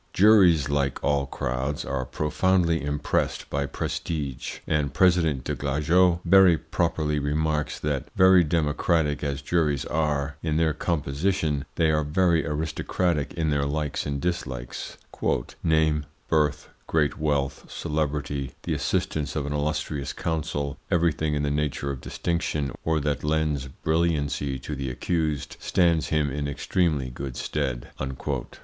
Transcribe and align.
Juries, 0.13 0.67
like 0.67 0.97
all 1.03 1.27
crowds, 1.27 1.85
are 1.85 2.05
profoundly 2.05 2.83
impressed 2.83 3.47
by 3.51 3.67
prestige, 3.67 4.57
and 4.65 4.91
President 4.95 5.43
des 5.43 5.53
Glajeux 5.53 6.21
very 6.25 6.57
properly 6.57 7.19
remarks 7.19 7.77
that, 7.79 8.07
very 8.15 8.43
democratic 8.43 9.23
as 9.23 9.43
juries 9.43 9.85
are 9.85 10.37
in 10.41 10.57
their 10.57 10.73
composition, 10.73 11.65
they 11.75 11.91
are 11.91 12.03
very 12.03 12.43
aristocratic 12.47 13.35
in 13.35 13.51
their 13.51 13.67
likes 13.67 14.07
and 14.07 14.19
dislikes: 14.19 14.97
"Name, 15.61 16.07
birth, 16.27 16.69
great 16.87 17.19
wealth, 17.19 17.65
celebrity, 17.71 18.53
the 18.63 18.73
assistance 18.73 19.35
of 19.35 19.45
an 19.45 19.53
illustrious 19.53 20.13
counsel, 20.13 20.79
everything 20.89 21.35
in 21.35 21.43
the 21.43 21.51
nature 21.51 21.91
of 21.91 22.01
distinction 22.01 22.71
or 22.83 22.99
that 23.01 23.23
lends 23.23 23.67
brilliancy 23.67 24.57
to 24.57 24.75
the 24.75 24.89
accused, 24.89 25.57
stands 25.59 26.07
him 26.07 26.31
in 26.31 26.47
extremely 26.47 27.11
good 27.11 27.37
stead." 27.37 27.89